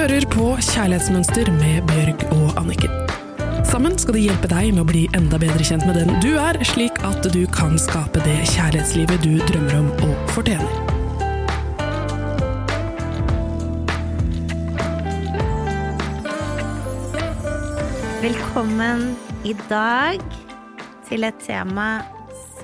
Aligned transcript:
hører 0.00 0.24
på 0.32 0.44
Kjærlighetsmønster 0.64 1.50
med 1.58 1.82
Bjørg 1.90 2.22
og 2.32 2.54
Anniken. 2.56 2.92
Sammen 3.68 3.98
skal 4.00 4.16
de 4.16 4.22
hjelpe 4.22 4.48
deg 4.48 4.70
med 4.72 4.80
å 4.80 4.86
bli 4.88 5.02
enda 5.18 5.36
bedre 5.36 5.60
kjent 5.66 5.84
med 5.84 5.98
den 5.98 6.14
du 6.24 6.38
er, 6.40 6.56
slik 6.64 6.96
at 7.04 7.26
du 7.34 7.42
kan 7.52 7.76
skape 7.76 8.22
det 8.24 8.38
kjærlighetslivet 8.48 9.20
du 9.20 9.34
drømmer 9.50 9.76
om 9.76 9.90
og 10.06 10.32
fortjener. 10.32 10.72
Velkommen 18.24 19.04
i 19.44 19.52
dag 19.68 20.24
til 21.10 21.28
et 21.28 21.44
tema 21.44 21.90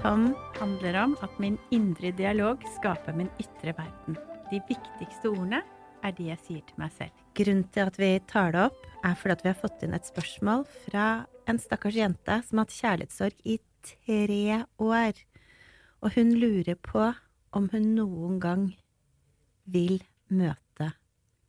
som 0.00 0.30
handler 0.56 1.02
om 1.04 1.16
at 1.20 1.36
min 1.42 1.60
indre 1.68 2.16
dialog 2.16 2.64
skaper 2.80 3.12
min 3.20 3.28
ytre 3.36 3.76
verden. 3.76 4.16
De 4.48 4.64
viktigste 4.70 5.36
ordene 5.36 5.66
er 6.06 6.14
de 6.16 6.28
jeg 6.30 6.42
sier 6.44 6.64
til 6.66 6.80
meg 6.80 6.92
selv. 6.94 7.22
Grunnen 7.36 7.66
til 7.74 7.90
at 7.90 7.98
vi 8.00 8.10
tar 8.30 8.54
det 8.54 8.64
opp, 8.68 8.82
er 9.04 9.16
fordi 9.18 9.36
at 9.36 9.44
vi 9.44 9.52
har 9.52 9.58
fått 9.58 9.82
inn 9.84 9.96
et 9.96 10.08
spørsmål 10.08 10.64
fra 10.86 11.06
en 11.50 11.60
stakkars 11.62 11.98
jente 11.98 12.38
som 12.46 12.60
har 12.60 12.66
hatt 12.66 12.76
kjærlighetssorg 12.76 13.42
i 13.44 13.58
tre 13.86 14.62
år. 14.82 15.20
Og 16.02 16.16
hun 16.16 16.32
lurer 16.38 16.78
på 16.78 17.10
om 17.56 17.68
hun 17.72 17.92
noen 17.96 18.40
gang 18.42 18.66
vil 19.66 20.00
møte 20.28 20.92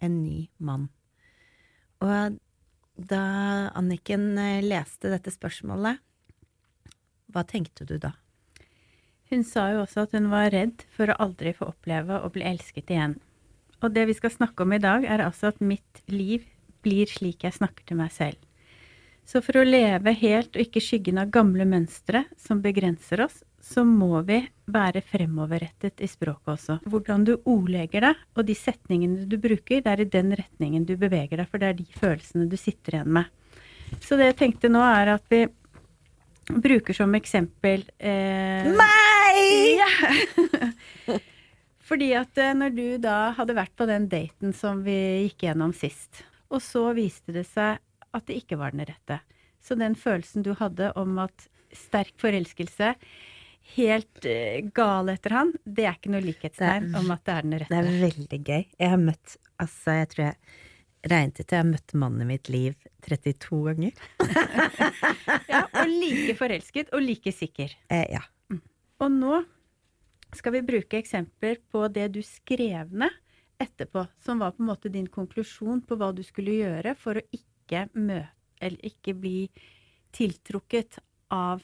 en 0.03 0.21
ny 0.23 0.47
mann. 0.58 0.89
Og 2.03 2.38
da 2.97 3.23
Anniken 3.77 4.31
eh, 4.41 4.63
leste 4.66 5.11
dette 5.13 5.33
spørsmålet, 5.33 6.02
hva 7.33 7.44
tenkte 7.45 7.85
du 7.85 7.97
da? 8.02 8.16
Hun 9.30 9.44
sa 9.44 9.67
jo 9.73 9.83
også 9.83 10.05
at 10.05 10.13
hun 10.16 10.30
var 10.31 10.53
redd 10.53 10.85
for 10.95 11.11
å 11.11 11.17
aldri 11.25 11.52
få 11.58 11.67
oppleve 11.73 12.21
å 12.23 12.30
bli 12.31 12.45
elsket 12.47 12.94
igjen. 12.94 13.17
Og 13.84 13.94
det 13.94 14.08
vi 14.09 14.16
skal 14.17 14.33
snakke 14.33 14.66
om 14.66 14.73
i 14.73 14.81
dag, 14.81 15.06
er 15.06 15.25
altså 15.25 15.52
at 15.52 15.61
mitt 15.61 16.02
liv 16.09 16.45
blir 16.86 17.09
slik 17.09 17.45
jeg 17.45 17.58
snakker 17.58 17.86
til 17.88 18.00
meg 18.00 18.14
selv. 18.16 18.39
Så 19.28 19.42
for 19.44 19.59
å 19.59 19.67
leve 19.67 20.14
helt 20.16 20.56
og 20.56 20.64
ikke 20.64 20.81
skyggen 20.81 21.20
av 21.20 21.31
gamle 21.36 21.66
mønstre 21.67 22.23
som 22.39 22.61
begrenser 22.64 23.25
oss, 23.25 23.42
så 23.59 23.83
må 23.83 24.22
vi 24.23 24.39
være 24.72 25.02
fremoverrettet 25.03 26.00
i 26.00 26.08
språket 26.08 26.53
også. 26.53 26.78
Hvordan 26.88 27.25
du 27.28 27.33
ordlegger 27.42 28.08
deg, 28.08 28.22
og 28.38 28.48
de 28.48 28.55
setningene 28.55 29.28
du 29.28 29.36
bruker, 29.44 29.83
det 29.83 29.92
er 29.92 30.05
i 30.05 30.09
den 30.14 30.31
retningen 30.39 30.88
du 30.88 30.95
beveger 30.95 31.42
deg, 31.42 31.52
for 31.52 31.59
det 31.59 31.73
er 31.73 31.80
de 31.81 31.88
følelsene 32.00 32.48
du 32.48 32.55
sitter 32.59 33.00
igjen 33.00 33.14
med. 33.20 33.28
Så 34.00 34.16
det 34.20 34.31
jeg 34.31 34.39
tenkte 34.45 34.72
nå, 34.72 34.80
er 34.80 35.17
at 35.17 35.28
vi 35.31 35.44
bruker 36.48 36.95
som 36.95 37.11
eksempel 37.20 37.83
eh, 38.00 38.72
Meg! 38.72 39.42
Ja. 39.75 41.20
Fordi 41.88 42.11
at 42.19 42.39
eh, 42.41 42.55
når 42.57 42.75
du 42.75 42.85
da 43.02 43.17
hadde 43.38 43.55
vært 43.57 43.75
på 43.80 43.88
den 43.88 44.09
daten 44.11 44.53
som 44.55 44.83
vi 44.85 44.97
gikk 45.27 45.47
gjennom 45.47 45.73
sist, 45.75 46.23
og 46.52 46.61
så 46.63 46.89
viste 46.97 47.35
det 47.35 47.45
seg 47.47 47.80
at 48.16 48.27
det 48.27 48.41
ikke 48.41 48.59
var 48.59 48.75
den 48.75 48.88
rette. 48.88 49.21
Så 49.63 49.75
den 49.80 49.95
følelsen 49.99 50.45
du 50.45 50.53
hadde 50.58 50.91
om 50.99 51.17
at 51.23 51.47
sterk 51.75 52.15
forelskelse, 52.21 52.93
helt 53.75 54.23
uh, 54.23 54.59
gal 54.75 55.11
etter 55.11 55.35
han, 55.35 55.52
det 55.65 55.83
er 55.83 55.97
ikke 55.97 56.13
noe 56.13 56.23
likhetstegn 56.23 56.93
om 56.95 57.11
at 57.11 57.25
det 57.27 57.33
er 57.33 57.47
den 57.47 57.58
rette. 57.59 57.73
Det 57.73 57.81
er 57.81 58.05
veldig 58.05 58.39
gøy. 58.39 58.63
Jeg 58.80 58.95
har 58.95 59.03
møtt 59.03 59.38
Altså, 59.58 59.95
jeg 59.97 60.08
tror 60.11 60.21
jeg 60.21 61.09
regnet 61.09 61.39
ut 61.39 61.53
Jeg 61.55 61.58
har 61.58 61.65
møtt 61.65 61.93
mannen 61.97 62.21
i 62.21 62.27
mitt 62.30 62.49
liv 62.53 62.75
32 63.08 63.59
ganger. 63.65 64.02
ja, 65.52 65.63
og 65.65 65.89
like 65.89 66.35
forelsket 66.41 66.91
og 66.93 67.02
like 67.02 67.33
sikker. 67.33 67.73
Eh, 67.89 68.05
ja. 68.13 68.21
Og 69.02 69.13
nå 69.13 69.39
skal 70.36 70.58
vi 70.58 70.66
bruke 70.66 71.00
eksempler 71.00 71.61
på 71.72 71.86
det 71.94 72.09
du 72.16 72.22
skrev 72.25 72.92
ned 72.92 73.14
etterpå, 73.61 74.03
som 74.22 74.39
var 74.39 74.53
på 74.53 74.64
en 74.64 74.70
måte 74.70 74.92
din 74.94 75.08
konklusjon 75.09 75.81
på 75.88 75.97
hva 75.97 76.11
du 76.14 76.22
skulle 76.25 76.59
gjøre 76.59 76.94
for 77.00 77.17
å 77.17 77.25
ikke 77.33 77.88
møte 77.95 78.33
eller 78.58 78.86
ikke 78.86 79.14
bli 79.14 79.48
tiltrukket 80.15 80.98
av 81.33 81.61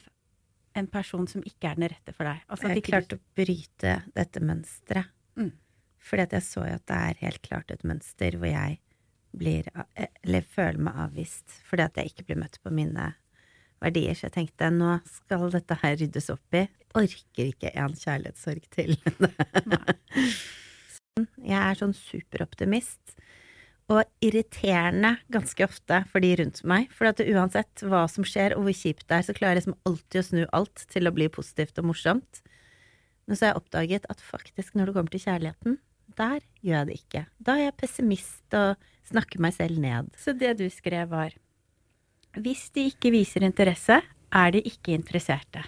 en 0.74 0.86
person 0.90 1.26
som 1.30 1.42
ikke 1.46 1.70
er 1.70 1.78
den 1.78 1.90
rette 1.90 2.14
for 2.14 2.26
deg. 2.28 2.42
Altså, 2.50 2.70
jeg 2.70 2.84
klarte 2.86 3.18
å 3.18 3.22
bryte 3.38 3.96
dette 4.14 4.42
mønsteret. 4.42 5.10
Mm. 5.38 5.52
Fordi 6.04 6.26
at 6.26 6.34
jeg 6.36 6.46
så 6.46 6.64
jo 6.68 6.78
at 6.78 6.86
det 6.90 7.00
er 7.08 7.20
helt 7.22 7.42
klart 7.46 7.74
et 7.74 7.86
mønster 7.86 8.36
hvor 8.38 8.50
jeg 8.50 8.80
blir 9.34 9.66
Eller 10.22 10.44
føler 10.46 10.78
meg 10.86 10.98
avvist 11.08 11.56
fordi 11.66 11.82
at 11.82 11.96
jeg 11.98 12.12
ikke 12.12 12.26
blir 12.28 12.38
møtt 12.44 12.60
på 12.62 12.70
mine 12.70 13.08
verdier. 13.84 14.16
Så 14.16 14.28
jeg 14.28 14.36
tenkte 14.38 14.70
nå 14.72 14.98
skal 15.10 15.48
dette 15.54 15.78
her 15.82 15.98
ryddes 16.00 16.30
opp 16.34 16.58
i. 16.58 16.66
Orker 16.94 17.50
ikke 17.50 17.72
en 17.74 17.96
kjærlighetssorg 17.98 18.68
til. 18.74 18.94
jeg 21.52 21.60
er 21.60 21.80
sånn 21.80 21.96
superoptimist. 21.96 23.16
Og 23.92 24.00
irriterende 24.24 25.18
ganske 25.32 25.66
ofte 25.66 26.00
for 26.08 26.24
de 26.24 26.30
rundt 26.40 26.62
meg. 26.64 26.88
For 26.94 27.10
at 27.10 27.20
uansett 27.20 27.84
hva 27.84 28.06
som 28.08 28.24
skjer 28.24 28.56
og 28.56 28.64
hvor 28.64 28.78
kjipt 28.78 29.08
det 29.10 29.18
er, 29.18 29.26
så 29.26 29.36
klarer 29.36 29.58
jeg 29.58 29.64
liksom 29.64 29.90
alltid 29.90 30.20
å 30.20 30.28
snu 30.30 30.44
alt 30.56 30.86
til 30.92 31.10
å 31.10 31.14
bli 31.14 31.28
positivt 31.32 31.82
og 31.82 31.90
morsomt. 31.90 32.40
Men 33.28 33.36
så 33.36 33.46
har 33.46 33.52
jeg 33.52 33.60
oppdaget 33.60 34.08
at 34.12 34.24
faktisk 34.24 34.76
når 34.76 34.88
det 34.88 34.96
kommer 34.96 35.12
til 35.12 35.24
kjærligheten, 35.26 35.76
der 36.14 36.44
gjør 36.62 36.78
jeg 36.78 36.88
det 36.88 36.98
ikke. 37.00 37.22
Da 37.40 37.56
er 37.58 37.66
jeg 37.66 37.78
pessimist 37.80 38.56
og 38.56 38.88
snakker 39.08 39.42
meg 39.44 39.56
selv 39.56 39.80
ned. 39.82 40.10
Så 40.16 40.34
det 40.36 40.54
du 40.60 40.66
skrev 40.72 41.10
var 41.12 41.36
hvis 42.42 42.68
de 42.74 42.88
ikke 42.90 43.12
viser 43.14 43.44
interesse, 43.46 44.00
er 44.34 44.52
de 44.54 44.62
ikke 44.66 44.94
interesserte. 44.96 45.62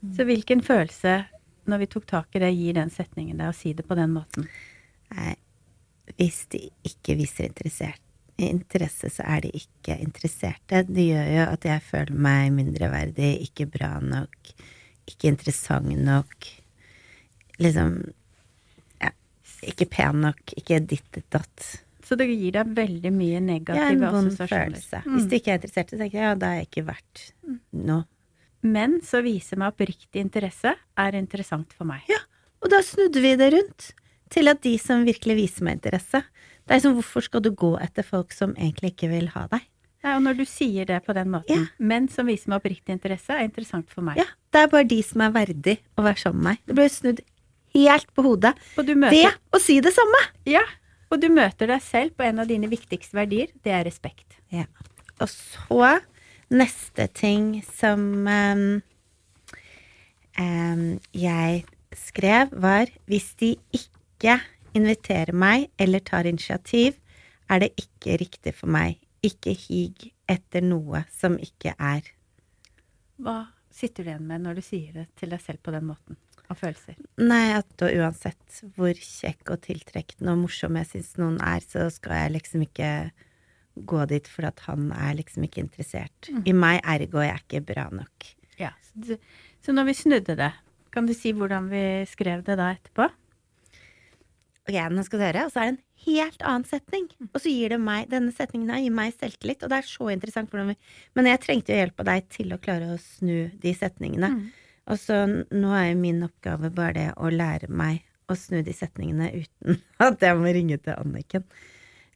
Mm. 0.00 0.14
Så 0.14 0.26
hvilken 0.28 0.62
følelse, 0.62 1.24
når 1.66 1.82
vi 1.82 1.90
tok 1.90 2.06
tak 2.06 2.36
i 2.36 2.42
det, 2.42 2.52
gir 2.54 2.76
den 2.78 2.92
setningen 2.94 3.40
deg 3.40 3.50
å 3.50 3.56
si 3.56 3.74
det 3.76 3.86
på 3.88 3.96
den 3.98 4.14
måten? 4.14 4.46
Nei, 5.14 5.34
hvis 6.16 6.44
de 6.52 6.68
ikke 6.86 7.16
viser 7.18 7.48
interesse, 7.50 9.10
så 9.10 9.26
er 9.26 9.42
de 9.44 9.50
ikke 9.58 9.98
interesserte. 9.98 10.84
Det 10.86 11.08
gjør 11.08 11.32
jo 11.34 11.48
at 11.48 11.66
jeg 11.66 11.84
føler 11.88 12.22
meg 12.28 12.52
mindreverdig, 12.54 13.32
ikke 13.48 13.68
bra 13.72 13.96
nok, 14.04 14.52
ikke 15.10 15.32
interessant 15.32 15.90
nok. 15.98 16.48
Liksom 17.58 17.98
ja, 19.02 19.10
ikke 19.66 19.90
pen 19.90 20.22
nok, 20.28 20.54
ikke 20.56 20.78
ditt 20.86 21.20
datt. 21.34 21.66
Så 22.08 22.16
det 22.16 22.30
gir 22.30 22.54
deg 22.56 22.70
veldig 22.72 23.10
mye 23.12 23.40
negative 23.44 23.84
ja, 23.84 23.92
en 23.92 24.04
assosiasjoner. 24.08 24.70
Følelse. 24.72 25.00
Mm. 25.04 25.14
Hvis 25.14 25.26
du 25.28 25.34
ikke 25.36 25.52
er 25.52 25.58
interessert, 25.60 25.90
så 25.92 26.00
tenker 26.00 26.18
jeg 26.18 26.24
ja, 26.24 26.36
da 26.40 26.52
er 26.54 26.62
jeg 26.62 26.68
ikke 26.70 26.84
verdt 26.88 27.24
mm. 27.44 27.58
noe. 27.90 28.04
Men 28.64 28.98
så 29.06 29.20
viser 29.22 29.60
meg 29.60 29.74
oppriktig 29.74 30.22
interesse 30.24 30.72
er 30.72 31.18
interessant 31.18 31.74
for 31.76 31.86
meg. 31.88 32.08
Ja, 32.10 32.22
og 32.64 32.72
da 32.72 32.80
snudde 32.82 33.22
vi 33.22 33.34
det 33.38 33.52
rundt 33.54 33.90
til 34.32 34.50
at 34.50 34.64
de 34.64 34.74
som 34.80 35.04
virkelig 35.06 35.36
viser 35.38 35.64
meg 35.64 35.78
interesse 35.78 36.20
Det 36.66 36.76
er 36.76 36.82
som 36.84 36.96
hvorfor 36.96 37.24
skal 37.24 37.40
du 37.44 37.52
gå 37.56 37.70
etter 37.80 38.04
folk 38.04 38.34
som 38.36 38.50
egentlig 38.56 38.92
ikke 38.92 39.08
vil 39.12 39.30
ha 39.32 39.46
deg? 39.52 39.62
Ja, 40.04 40.16
og 40.16 40.24
når 40.24 40.40
du 40.40 40.44
sier 40.46 40.86
det 40.88 40.98
på 41.06 41.14
den 41.16 41.30
måten, 41.32 41.64
ja. 41.64 41.70
men 41.80 42.06
som 42.12 42.28
viser 42.28 42.52
meg 42.52 42.60
oppriktig 42.60 42.94
interesse, 42.94 43.34
er 43.34 43.48
interessant 43.48 43.88
for 43.90 44.04
meg. 44.06 44.20
Ja, 44.20 44.28
det 44.54 44.60
er 44.60 44.68
bare 44.70 44.86
de 44.86 44.98
som 45.02 45.24
er 45.24 45.32
verdig 45.34 45.78
å 45.98 46.04
være 46.06 46.22
sammen 46.22 46.44
med 46.44 46.50
meg. 46.52 46.60
Det 46.68 46.76
ble 46.78 46.86
snudd 46.92 47.22
helt 47.74 48.12
på 48.14 48.24
hodet. 48.26 48.52
Og 48.78 48.86
du 48.86 48.94
Møter... 48.94 49.16
Det 49.16 49.56
å 49.58 49.62
si 49.62 49.80
det 49.84 49.94
samme! 49.96 50.20
Ja, 50.48 50.62
og 51.08 51.22
du 51.22 51.28
møter 51.32 51.70
deg 51.70 51.82
selv 51.84 52.16
på 52.16 52.26
en 52.26 52.42
av 52.42 52.50
dine 52.50 52.68
viktigste 52.70 53.16
verdier. 53.16 53.52
Det 53.64 53.72
er 53.72 53.86
respekt. 53.88 54.38
Ja. 54.52 54.66
Og 55.18 55.28
så 55.32 55.98
neste 56.52 57.08
ting 57.16 57.58
som 57.66 58.04
um, 58.28 58.66
um, 60.38 60.86
jeg 61.16 61.64
skrev, 61.96 62.52
var 62.52 62.92
hvis 63.08 63.32
de 63.40 63.54
ikke 63.74 64.38
inviterer 64.76 65.34
meg 65.34 65.68
eller 65.80 66.04
tar 66.04 66.28
initiativ, 66.28 66.98
er 67.48 67.64
det 67.64 67.72
ikke 67.80 68.18
riktig 68.20 68.54
for 68.54 68.70
meg. 68.70 69.00
Ikke 69.24 69.56
hig 69.56 70.10
etter 70.30 70.62
noe 70.62 71.02
som 71.10 71.38
ikke 71.42 71.72
er. 71.74 72.04
Hva 73.18 73.48
sitter 73.74 74.04
du 74.04 74.12
igjen 74.12 74.28
med 74.28 74.44
når 74.44 74.60
du 74.60 74.66
sier 74.66 74.92
det 74.94 75.08
til 75.18 75.32
deg 75.32 75.42
selv 75.42 75.64
på 75.64 75.74
den 75.74 75.88
måten? 75.88 76.20
Av 76.48 76.60
følelser? 76.60 76.98
Nei, 77.20 77.54
at 77.56 77.84
uansett 77.84 78.60
hvor 78.76 78.96
kjekk 78.96 79.54
og 79.54 79.62
tiltrekkende 79.66 80.34
og 80.34 80.44
morsom 80.46 80.78
jeg 80.80 80.90
syns 80.92 81.14
noen 81.20 81.38
er, 81.44 81.64
så 81.64 81.88
skal 81.92 82.16
jeg 82.22 82.36
liksom 82.38 82.64
ikke 82.66 82.92
gå 83.88 84.04
dit 84.10 84.26
for 84.30 84.48
at 84.48 84.64
han 84.66 84.90
er 84.96 85.18
liksom 85.20 85.44
ikke 85.46 85.62
interessert. 85.62 86.30
Mm. 86.32 86.42
I 86.50 86.56
meg 86.56 86.80
ergo 86.96 87.22
jeg 87.22 87.34
er 87.34 87.44
ikke 87.44 87.66
bra 87.68 87.86
nok. 87.94 88.32
Ja, 88.58 88.72
så, 88.90 89.18
så 89.62 89.74
når 89.76 89.90
vi 89.90 89.98
snudde 90.00 90.38
det, 90.38 90.52
kan 90.94 91.06
du 91.06 91.14
si 91.14 91.34
hvordan 91.36 91.68
vi 91.70 91.84
skrev 92.10 92.42
det 92.46 92.58
da 92.58 92.72
etterpå? 92.74 93.06
Ok, 94.68 94.76
nå 94.92 95.04
skal 95.06 95.20
du 95.20 95.24
høre. 95.24 95.44
Og 95.46 95.52
så 95.52 95.62
er 95.62 95.68
det 95.68 95.74
en 95.76 95.82
helt 96.04 96.42
annen 96.44 96.68
setning. 96.68 97.08
Mm. 97.16 97.28
Og 97.32 97.40
så 97.40 97.52
gir 97.52 97.72
det 97.72 97.80
meg, 97.80 98.08
denne 98.12 98.34
setningen 98.36 98.72
her 98.72 98.82
gir 98.84 98.94
meg 98.94 99.14
selvtillit, 99.16 99.64
og 99.64 99.72
det 99.72 99.80
er 99.80 99.88
så 99.88 100.08
interessant 100.12 100.52
hvordan 100.52 100.72
vi 100.74 100.76
Men 101.16 101.30
jeg 101.30 101.42
trengte 101.44 101.72
jo 101.72 101.80
hjelp 101.80 102.02
av 102.02 102.08
deg 102.10 102.32
til 102.34 102.52
å 102.52 102.60
klare 102.62 102.90
å 102.92 102.98
snu 103.00 103.48
de 103.62 103.74
setningene. 103.76 104.32
Mm. 104.34 104.48
Og 104.88 105.00
så 105.00 105.24
nå 105.28 105.72
er 105.76 105.90
jo 105.90 105.98
min 106.00 106.22
oppgave 106.24 106.70
bare 106.74 106.94
det 106.96 107.08
å 107.20 107.32
lære 107.32 107.68
meg 107.68 108.04
å 108.28 108.36
snu 108.36 108.60
de 108.64 108.74
setningene 108.76 109.30
uten 109.34 109.80
at 110.04 110.22
jeg 110.24 110.38
må 110.38 110.52
ringe 110.54 110.78
til 110.80 110.96
Anniken. 110.96 111.44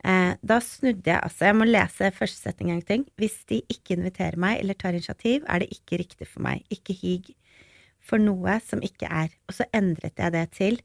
Eh, 0.03 0.33
da 0.43 0.57
snudde 0.59 1.07
jeg 1.07 1.23
altså 1.23 1.47
Jeg 1.47 1.57
må 1.61 1.67
lese 1.69 2.11
første 2.17 2.49
setning 2.49 2.73
en 2.75 2.83
gang. 2.87 3.05
Hvis 3.21 3.43
de 3.51 3.61
ikke 3.71 3.97
inviterer 3.99 4.41
meg 4.41 4.61
eller 4.61 4.79
tar 4.79 4.97
initiativ, 4.97 5.45
er 5.47 5.63
det 5.63 5.71
ikke 5.77 6.01
riktig 6.03 6.29
for 6.29 6.45
meg. 6.45 6.65
Ikke 6.75 6.97
hig 6.97 7.35
for 8.03 8.19
noe 8.19 8.59
som 8.67 8.83
ikke 8.83 9.07
er. 9.07 9.31
Og 9.47 9.61
så 9.61 9.69
endret 9.77 10.19
jeg 10.19 10.35
det 10.35 10.47
til 10.59 10.81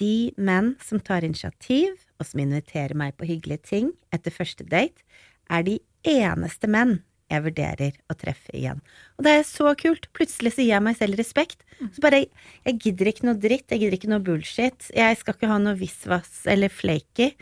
de 0.00 0.32
menn 0.40 0.74
som 0.84 1.00
tar 1.04 1.24
initiativ, 1.24 1.96
og 2.20 2.28
som 2.28 2.40
inviterer 2.40 2.96
meg 2.96 3.16
på 3.18 3.28
hyggelige 3.28 3.68
ting 3.68 3.90
etter 4.12 4.32
første 4.32 4.64
date, 4.68 5.04
er 5.52 5.64
de 5.66 5.78
eneste 6.08 6.68
menn 6.70 7.00
jeg 7.32 7.44
vurderer 7.46 7.96
å 8.12 8.16
treffe 8.18 8.52
igjen. 8.56 8.82
Og 9.18 9.26
det 9.26 9.36
er 9.38 9.46
så 9.48 9.72
kult. 9.78 10.08
Plutselig 10.16 10.54
så 10.54 10.64
gir 10.64 10.74
jeg 10.74 10.86
meg 10.86 10.98
selv 10.98 11.20
respekt. 11.20 11.64
Så 11.82 12.02
bare, 12.04 12.26
Jeg 12.64 12.78
gidder 12.84 13.10
ikke 13.10 13.26
noe 13.26 13.40
dritt, 13.40 13.70
jeg 13.72 13.82
gidder 13.82 13.96
ikke 13.98 14.12
noe 14.12 14.22
bullshit. 14.22 14.90
Jeg 14.94 15.18
skal 15.18 15.34
ikke 15.34 15.50
ha 15.50 15.58
noe 15.58 15.78
visvas 15.78 16.44
eller 16.46 16.70
flaky. 16.70 17.32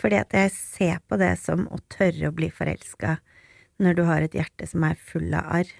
Fordi 0.00 0.16
at 0.16 0.32
jeg 0.34 0.54
ser 0.56 1.02
på 1.06 1.18
det 1.20 1.34
som 1.42 1.66
å 1.68 1.78
tørre 1.92 2.30
å 2.30 2.34
bli 2.34 2.48
forelska 2.50 3.18
når 3.80 3.96
du 3.96 4.02
har 4.08 4.24
et 4.24 4.34
hjerte 4.36 4.66
som 4.68 4.84
er 4.84 4.98
full 5.00 5.30
av 5.36 5.60
arr, 5.60 5.70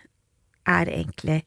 er 0.69 0.93
egentlig 0.93 1.43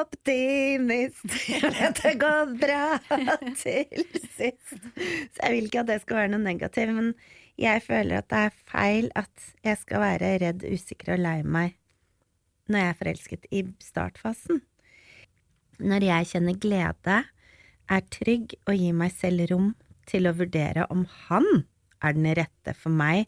optimist. 0.00 1.24
Jeg 1.52 1.72
vet 1.74 2.02
det 2.04 2.14
går 2.20 2.54
bra 2.60 2.84
til 3.62 4.06
sist. 4.34 4.78
Så 4.78 5.42
jeg 5.42 5.52
vil 5.54 5.68
ikke 5.68 5.82
at 5.84 5.90
det 5.90 6.00
skal 6.04 6.22
være 6.22 6.32
noe 6.34 6.44
negativt, 6.44 6.94
men 6.96 7.12
jeg 7.58 7.82
føler 7.82 8.20
at 8.20 8.30
det 8.30 8.40
er 8.46 8.58
feil 8.70 9.10
at 9.18 9.48
jeg 9.66 9.78
skal 9.80 10.02
være 10.04 10.32
redd, 10.44 10.62
usikker 10.62 11.16
og 11.16 11.22
lei 11.24 11.40
meg 11.42 11.74
når 12.68 12.82
jeg 12.82 12.92
er 12.92 12.98
forelsket 12.98 13.46
i 13.50 13.62
startfasen. 13.80 14.60
Når 15.80 16.04
jeg 16.04 16.28
kjenner 16.32 16.58
glede, 16.60 17.16
er 17.88 18.08
trygg 18.12 18.52
og 18.68 18.76
gir 18.76 18.96
meg 18.96 19.14
selv 19.16 19.46
rom 19.48 19.70
til 20.08 20.28
å 20.28 20.34
vurdere 20.36 20.84
om 20.92 21.06
han 21.28 21.46
er 22.04 22.16
den 22.16 22.28
rette 22.36 22.74
for 22.76 22.92
meg, 22.92 23.24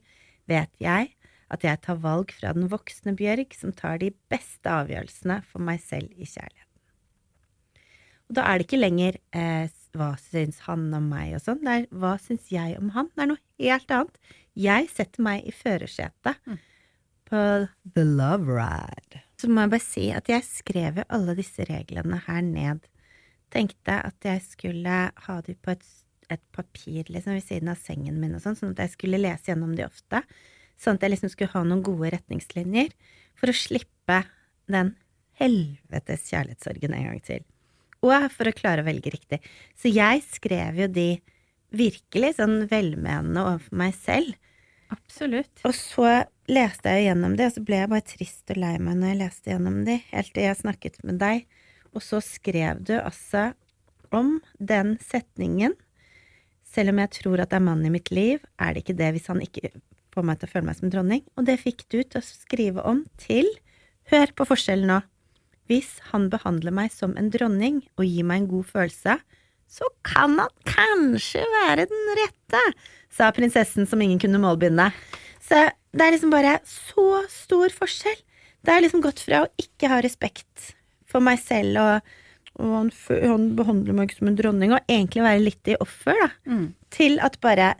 vet 0.51 0.71
jeg 0.83 1.09
at 1.50 1.67
jeg 1.67 1.82
tar 1.85 2.00
valg 2.02 2.32
fra 2.35 2.55
den 2.56 2.70
voksne 2.70 3.17
Bjørg 3.19 3.55
som 3.58 3.75
tar 3.76 4.00
de 4.02 4.12
beste 4.32 4.70
avgjørelsene 4.70 5.41
for 5.50 5.62
meg 5.67 5.82
selv 5.82 6.11
i 6.14 6.29
kjærligheten. 6.29 6.67
Og 8.31 8.37
da 8.38 8.47
er 8.47 8.61
det 8.61 8.69
ikke 8.69 8.79
lenger 8.79 9.17
eh, 9.35 9.70
hva 9.99 10.12
syns 10.23 10.61
han 10.69 10.85
om 10.94 11.08
meg 11.11 11.35
og 11.35 11.43
sånn, 11.43 11.64
det 11.64 11.73
er 11.75 11.87
hva 11.91 12.14
syns 12.23 12.50
jeg 12.52 12.76
om 12.79 12.93
han? 12.94 13.08
Det 13.14 13.25
er 13.25 13.31
noe 13.32 13.43
helt 13.58 13.94
annet. 13.97 14.20
Jeg 14.58 14.91
setter 14.93 15.25
meg 15.26 15.49
i 15.49 15.55
førersetet 15.55 16.38
mm. 16.47 16.61
på 17.31 17.41
The 17.97 18.05
Love 18.06 18.55
Ride. 18.55 19.25
Så 19.41 19.50
må 19.50 19.64
jeg 19.64 19.73
bare 19.75 19.82
si 19.82 20.06
at 20.14 20.31
jeg 20.31 20.47
skrev 20.47 21.00
jo 21.02 21.08
alle 21.17 21.35
disse 21.38 21.67
reglene 21.67 22.20
her 22.29 22.44
ned. 22.47 22.87
Tenkte 23.50 23.99
at 23.99 24.31
jeg 24.31 24.44
skulle 24.47 25.02
ha 25.11 25.37
de 25.47 25.56
på 25.58 25.75
et, 25.75 25.87
et 26.31 26.43
papir 26.55 27.11
liksom 27.11 27.35
ved 27.35 27.47
siden 27.47 27.73
av 27.73 27.82
sengen 27.82 28.23
min 28.23 28.37
og 28.38 28.44
sånn, 28.44 28.58
sånn 28.58 28.76
at 28.76 28.85
jeg 28.85 28.94
skulle 28.94 29.23
lese 29.23 29.50
gjennom 29.50 29.75
de 29.75 29.88
ofte. 29.88 30.23
Sånn 30.81 30.97
at 30.97 31.05
jeg 31.05 31.15
liksom 31.15 31.32
skulle 31.32 31.53
ha 31.53 31.62
noen 31.67 31.85
gode 31.85 32.12
retningslinjer 32.15 32.93
for 33.38 33.53
å 33.53 33.56
slippe 33.56 34.23
den 34.71 34.94
helvetes 35.41 36.29
kjærlighetssorgen 36.31 36.94
en 36.97 37.09
gang 37.11 37.25
til. 37.25 37.44
Og 38.00 38.31
for 38.32 38.49
å 38.49 38.56
klare 38.56 38.85
å 38.85 38.88
velge 38.88 39.12
riktig. 39.12 39.41
Så 39.77 39.93
jeg 39.93 40.23
skrev 40.25 40.79
jo 40.81 40.88
de 40.88 41.11
virkelig 41.77 42.37
sånn 42.38 42.65
velmenende 42.71 43.44
overfor 43.44 43.81
meg 43.82 43.97
selv. 43.99 44.37
Absolutt. 44.91 45.53
Og 45.69 45.75
så 45.77 46.09
leste 46.50 46.94
jeg 46.97 47.11
gjennom 47.11 47.37
de, 47.38 47.47
og 47.47 47.55
så 47.55 47.62
ble 47.62 47.83
jeg 47.83 47.91
bare 47.93 48.09
trist 48.09 48.50
og 48.50 48.59
lei 48.59 48.73
meg 48.83 48.99
når 48.99 49.12
jeg 49.12 49.21
leste 49.21 49.53
gjennom 49.53 49.76
de, 49.87 49.99
helt 50.11 50.33
til 50.35 50.49
jeg 50.49 50.61
snakket 50.62 50.99
med 51.06 51.21
deg. 51.21 51.44
Og 51.94 52.03
så 52.05 52.23
skrev 52.25 52.83
du 52.87 52.97
altså 52.99 53.50
om 54.15 54.38
den 54.59 54.97
setningen. 55.05 55.76
Selv 56.67 56.93
om 56.93 57.00
jeg 57.03 57.15
tror 57.21 57.43
at 57.43 57.53
det 57.53 57.61
er 57.61 57.67
mannen 57.69 57.87
i 57.91 57.94
mitt 57.94 58.11
liv, 58.15 58.43
er 58.59 58.75
det 58.75 58.85
ikke 58.85 58.99
det 58.99 59.12
hvis 59.15 59.31
han 59.31 59.43
ikke 59.44 59.71
få 60.15 60.25
meg 60.27 60.41
til 60.41 60.49
å 60.49 60.53
føle 60.55 60.69
meg 60.69 60.79
som 60.79 60.93
dronning, 60.93 61.25
og 61.39 61.47
det 61.49 61.61
fikk 61.62 61.87
du 61.89 62.01
til 62.03 62.21
å 62.21 62.27
skrive 62.27 62.85
om 62.87 63.05
til 63.21 63.49
Hør 64.11 64.33
på 64.35 64.43
forskjellen 64.49 64.89
nå. 64.91 64.97
Hvis 65.71 65.93
han 66.11 66.25
behandler 66.33 66.75
meg 66.75 66.91
som 66.91 67.12
en 67.21 67.29
dronning 67.31 67.77
og 67.95 68.03
gir 68.03 68.27
meg 68.27 68.41
en 68.41 68.49
god 68.51 68.67
følelse, 68.73 69.21
så 69.71 69.91
kan 70.03 70.35
han 70.41 70.51
kanskje 70.67 71.45
være 71.53 71.85
den 71.93 72.09
rette, 72.19 72.62
sa 73.15 73.29
prinsessen 73.35 73.87
som 73.87 74.03
ingen 74.03 74.19
kunne 74.19 74.41
målbinde. 74.43 74.89
Så 75.39 75.69
det 75.95 76.07
er 76.07 76.17
liksom 76.17 76.33
bare 76.35 76.57
så 76.67 77.23
stor 77.31 77.71
forskjell. 77.75 78.19
Det 78.67 78.75
er 78.75 78.83
liksom 78.83 79.05
gått 79.05 79.23
fra 79.23 79.45
å 79.45 79.53
ikke 79.62 79.93
ha 79.93 80.01
respekt 80.03 80.73
for 81.11 81.23
meg 81.25 81.39
selv 81.43 81.79
og, 81.81 82.11
og 82.61 82.75
han, 82.75 82.91
han, 83.23 83.47
behandler 83.59 83.97
meg 83.97 84.11
ikke 84.11 84.21
som 84.21 84.31
en 84.31 84.39
dronning, 84.39 84.75
og 84.75 84.91
egentlig 84.91 85.25
være 85.25 85.45
litt 85.47 85.71
i 85.71 85.79
offer, 85.81 86.19
da, 86.19 86.29
mm. 86.51 86.67
til 86.93 87.19
at 87.23 87.39
bare 87.43 87.73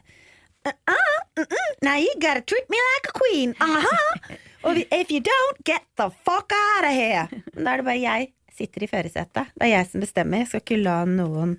uh, 0.67 0.73
uh, 0.89 1.45
Now 1.83 1.97
you 1.97 2.13
gotta 2.21 2.43
treat 2.43 2.69
me 2.69 2.79
like 2.93 3.09
a 3.09 3.19
queen. 3.19 3.55
Uh-huh. 3.61 4.37
if 5.01 5.11
you 5.11 5.21
don't, 5.21 5.65
get 5.65 5.83
the 5.97 6.11
fuck 6.11 6.53
out 6.53 6.85
of 6.85 6.93
here. 6.93 7.29
Da 7.55 7.75
er 7.75 7.83
det 7.83 7.87
bare 7.87 8.01
jeg 8.01 8.33
sitter 8.53 8.85
i 8.85 8.91
førersetet. 8.91 9.53
Det 9.57 9.67
er 9.67 9.75
jeg 9.75 9.89
som 9.89 10.05
bestemmer. 10.05 10.43
Jeg 10.43 10.51
skal 10.51 10.65
ikke 10.65 10.83
la 10.83 10.99
noen 11.09 11.57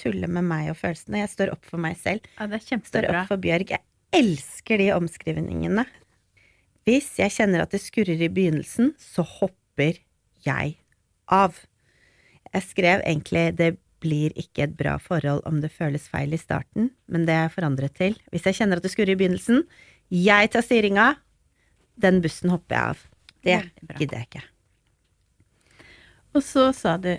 tulle 0.00 0.28
med 0.28 0.44
meg 0.48 0.70
og 0.72 0.78
følelsene. 0.80 1.22
Jeg 1.22 1.32
står 1.32 1.54
opp 1.54 1.66
for 1.68 1.80
meg 1.80 1.96
selv. 2.00 2.26
Ja, 2.38 2.48
det. 2.50 2.62
Står 2.64 3.08
opp 3.10 3.30
for 3.30 3.40
Bjørg. 3.42 3.72
Jeg 3.72 3.84
elsker 4.16 4.80
de 4.82 4.90
omskrivningene. 4.96 5.86
Hvis 6.88 7.12
jeg 7.20 7.32
kjenner 7.32 7.64
at 7.64 7.74
det 7.74 7.80
skurrer 7.82 8.20
i 8.20 8.30
begynnelsen, 8.32 8.92
så 8.98 9.24
hopper 9.38 10.00
jeg 10.44 10.76
av. 11.30 11.56
Jeg 12.52 12.66
skrev 12.68 13.04
egentlig 13.06 13.46
det 13.60 13.70
blir 14.02 14.34
ikke 14.38 14.66
et 14.66 14.76
bra 14.78 14.96
forhold 15.00 15.44
om 15.48 15.60
det 15.62 15.72
føles 15.72 16.08
feil 16.10 16.34
i 16.34 16.40
starten, 16.40 16.90
men 17.06 17.26
det 17.28 17.36
er 17.38 17.52
forandret 17.52 17.94
til. 17.98 18.16
Hvis 18.34 18.48
jeg 18.48 18.58
kjenner 18.58 18.80
at 18.80 18.86
det 18.86 18.92
skurrer 18.92 19.14
i 19.14 19.18
begynnelsen, 19.20 19.62
jeg 20.12 20.50
tar 20.52 20.66
styringa, 20.66 21.12
den 22.02 22.20
bussen 22.24 22.52
hopper 22.52 22.76
jeg 22.76 22.94
av. 22.94 23.04
Det 23.42 23.60
gidder 23.98 24.18
jeg 24.18 24.28
ikke. 24.28 24.44
Og 26.32 26.44
så 26.44 26.70
sa 26.76 26.96
du 27.00 27.14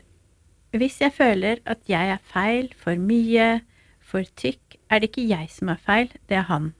hvis 0.74 0.98
jeg 1.04 1.14
føler 1.14 1.60
at 1.70 1.84
jeg 1.86 2.16
er 2.16 2.22
feil, 2.26 2.72
for 2.74 2.98
mye, 2.98 3.62
for 4.02 4.26
tykk, 4.42 4.80
er 4.90 5.02
det 5.02 5.12
ikke 5.12 5.28
jeg 5.30 5.52
som 5.54 5.70
er 5.70 5.78
feil, 5.78 6.10
det 6.30 6.40
er 6.40 6.48
han. 6.50 6.72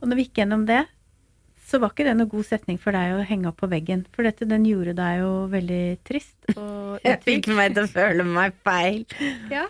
Og 0.00 0.08
når 0.08 0.16
vi 0.16 0.24
gikk 0.24 0.40
gjennom 0.40 0.64
det, 0.68 0.86
så 1.66 1.80
var 1.82 1.90
ikke 1.90 2.06
det 2.06 2.14
noe 2.14 2.30
god 2.30 2.46
setning 2.46 2.78
for 2.78 2.94
deg 2.94 3.16
å 3.16 3.24
henge 3.26 3.50
opp 3.50 3.58
på 3.58 3.68
veggen. 3.70 4.04
For 4.14 4.26
dette, 4.26 4.46
den 4.46 4.66
gjorde 4.68 4.94
deg 4.98 5.22
jo 5.24 5.32
veldig 5.50 5.82
trist. 6.06 6.36
Og 6.54 7.00
jeg 7.06 7.18
fikk 7.24 7.50
meg 7.56 7.74
til 7.74 7.88
å 7.88 7.90
føle 7.90 8.26
meg 8.28 8.54
feil. 8.66 9.02
Ja. 9.50 9.66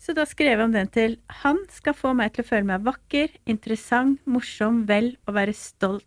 Så 0.00 0.14
da 0.16 0.24
skrev 0.28 0.54
jeg 0.54 0.64
om 0.64 0.74
den 0.74 0.88
til 0.92 1.16
Han 1.42 1.58
skal 1.72 1.96
få 1.96 2.12
meg 2.16 2.32
til 2.32 2.44
å 2.44 2.48
føle 2.48 2.68
meg 2.68 2.84
vakker, 2.86 3.32
interessant, 3.48 4.20
morsom, 4.24 4.84
vel 4.88 5.14
og 5.26 5.36
være 5.36 5.56
stolt. 5.56 6.06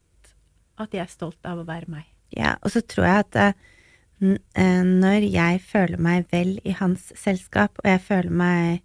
At 0.80 0.96
jeg 0.96 1.04
er 1.04 1.12
stolt 1.12 1.46
av 1.46 1.62
å 1.62 1.68
være 1.68 1.92
meg. 1.92 2.08
Ja, 2.34 2.56
og 2.64 2.74
så 2.74 2.82
tror 2.86 3.10
jeg 3.10 3.26
at 3.26 3.40
uh, 3.44 4.84
når 4.86 5.28
jeg 5.30 5.62
føler 5.66 6.02
meg 6.02 6.30
vel 6.34 6.56
i 6.64 6.74
hans 6.80 7.10
selskap, 7.20 7.78
og 7.84 7.90
jeg 7.92 8.02
føler 8.06 8.34
meg 8.42 8.82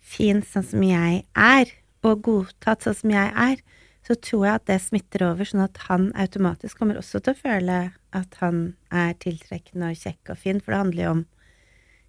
fin 0.00 0.44
sånn 0.46 0.66
som 0.66 0.84
jeg 0.84 1.24
er, 1.34 1.74
og 2.06 2.22
godtatt 2.24 2.86
sånn 2.86 2.98
som 3.02 3.14
jeg 3.14 3.32
er, 3.32 3.60
så 4.06 4.16
tror 4.16 4.46
jeg 4.46 4.60
at 4.60 4.68
det 4.70 4.78
smitter 4.82 5.26
over, 5.28 5.46
sånn 5.46 5.64
at 5.64 5.80
han 5.88 6.08
automatisk 6.18 6.80
kommer 6.80 6.98
også 7.00 7.20
til 7.20 7.34
å 7.34 7.40
føle 7.40 7.80
at 8.16 8.38
han 8.40 8.62
er 8.88 9.12
tiltrekkende 9.22 9.92
og 9.92 10.00
kjekk 10.00 10.32
og 10.32 10.40
fin, 10.40 10.60
for 10.60 10.72
det 10.72 10.82
handler 10.84 11.04
jo 11.04 11.12
om 11.18 11.24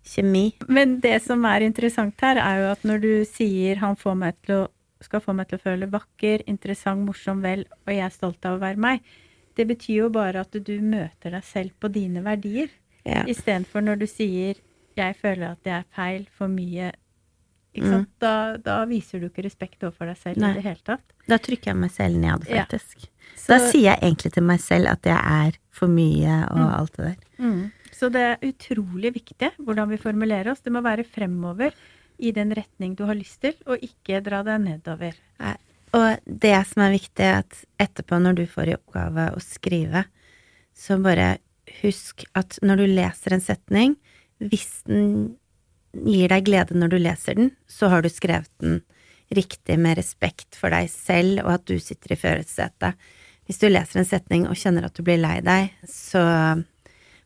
kjemi. 0.07 0.45
Men 0.71 0.99
det 1.03 1.17
som 1.25 1.43
er 1.45 1.65
interessant 1.67 2.23
her, 2.23 2.39
er 2.41 2.61
jo 2.61 2.69
at 2.71 2.85
når 2.87 3.03
du 3.03 3.11
sier 3.29 3.81
han 3.83 3.99
får 3.99 4.15
meg 4.23 4.39
til 4.47 4.63
å, 4.63 4.69
skal 5.01 5.23
få 5.23 5.35
meg 5.37 5.49
til 5.49 5.59
å 5.59 5.65
føle 5.65 5.89
vakker, 5.91 6.45
interessant, 6.49 7.03
morsom, 7.05 7.43
vel, 7.43 7.65
og 7.83 7.93
jeg 7.93 8.05
er 8.05 8.15
stolt 8.15 8.47
av 8.47 8.57
å 8.57 8.63
være 8.63 8.81
meg, 8.81 9.05
det 9.59 9.67
betyr 9.67 10.05
jo 10.05 10.09
bare 10.13 10.45
at 10.45 10.55
du 10.55 10.75
møter 10.79 11.35
deg 11.35 11.45
selv 11.45 11.75
på 11.81 11.91
dine 11.91 12.23
verdier. 12.25 12.71
Ja. 13.03 13.25
Istedenfor 13.27 13.83
når 13.83 14.03
du 14.03 14.07
sier 14.07 14.55
'jeg 14.95 15.15
føler 15.15 15.51
at 15.51 15.63
det 15.63 15.73
er 15.73 15.85
feil, 15.95 16.27
for 16.37 16.47
mye', 16.47 16.93
Mm. 17.77 18.03
Da, 18.19 18.57
da, 18.59 18.81
viser 18.89 19.21
du 19.21 19.29
ikke 19.29 19.45
respekt 19.45 19.83
overfor 19.85 20.09
deg 20.11 20.17
selv 20.19 20.41
Nei. 20.43 20.51
i 20.51 20.59
det 20.59 20.65
hele 20.65 20.83
tatt. 20.83 21.13
Da 21.29 21.37
trykker 21.39 21.71
jeg 21.71 21.79
meg 21.79 21.93
selv 21.95 22.19
ned, 22.19 22.43
faktisk. 22.49 23.05
Ja. 23.05 23.31
Så, 23.31 23.45
da 23.53 23.59
sier 23.63 23.85
jeg 23.93 24.01
egentlig 24.01 24.33
til 24.35 24.43
meg 24.43 24.59
selv 24.63 24.91
at 24.91 25.07
jeg 25.07 25.15
er 25.17 25.57
for 25.71 25.91
mye 25.91 26.41
og 26.49 26.59
mm. 26.59 26.73
alt 26.75 26.97
det 26.97 27.07
der. 27.07 27.23
Mm. 27.39 27.63
Så 27.95 28.09
det 28.11 28.21
er 28.27 28.45
utrolig 28.49 29.13
viktig 29.15 29.51
hvordan 29.61 29.91
vi 29.91 29.99
formulerer 30.01 30.51
oss. 30.51 30.63
Det 30.65 30.73
må 30.73 30.83
være 30.83 31.07
fremover 31.07 31.75
i 32.21 32.33
den 32.35 32.51
retning 32.57 32.93
du 32.97 33.05
har 33.07 33.17
lyst 33.17 33.39
til, 33.45 33.55
og 33.65 33.81
ikke 33.81 34.21
dra 34.25 34.43
deg 34.45 34.61
nedover. 34.65 35.15
Nei. 35.41 35.55
Og 35.97 36.23
det 36.23 36.55
som 36.69 36.85
er 36.85 36.93
viktig, 36.93 37.25
er 37.25 37.41
at 37.41 37.63
etterpå, 37.81 38.19
når 38.21 38.37
du 38.39 38.43
får 38.47 38.71
i 38.71 38.75
oppgave 38.77 39.27
å 39.35 39.41
skrive, 39.43 40.05
så 40.77 40.95
bare 41.03 41.33
husk 41.81 42.23
at 42.37 42.59
når 42.63 42.83
du 42.83 42.85
leser 42.93 43.35
en 43.35 43.43
setning, 43.43 43.97
hvis 44.41 44.81
den 44.87 45.35
gir 45.93 46.31
deg 46.31 46.45
glede 46.47 46.77
når 46.77 46.93
du 46.93 46.97
leser 47.01 47.37
den, 47.37 47.51
så 47.67 47.89
har 47.91 48.03
du 48.03 48.09
skrevet 48.11 48.51
den 48.63 48.81
riktig 49.31 49.77
med 49.79 49.97
respekt 49.99 50.57
for 50.59 50.73
deg 50.73 50.89
selv, 50.91 51.41
og 51.45 51.55
at 51.55 51.67
du 51.69 51.77
sitter 51.79 52.15
i 52.15 52.19
førersetet. 52.19 53.09
Hvis 53.47 53.61
du 53.61 53.67
leser 53.71 54.01
en 54.01 54.07
setning 54.07 54.47
og 54.47 54.59
kjenner 54.59 54.87
at 54.87 54.95
du 54.95 55.03
blir 55.07 55.19
lei 55.21 55.39
deg, 55.43 55.71
så 55.87 56.21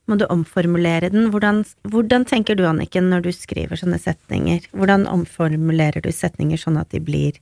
må 0.06 0.18
du 0.22 0.26
omformulere 0.30 1.10
den. 1.14 1.32
Hvordan, 1.34 1.64
hvordan 1.90 2.26
tenker 2.30 2.58
du, 2.58 2.66
Anniken, 2.70 3.10
når 3.10 3.26
du 3.26 3.32
skriver 3.34 3.80
sånne 3.80 4.00
setninger? 4.02 4.70
Hvordan 4.74 5.08
omformulerer 5.10 6.06
du 6.06 6.12
setninger 6.14 6.62
sånn 6.62 6.78
at 6.82 6.94
de 6.94 7.02
blir 7.02 7.42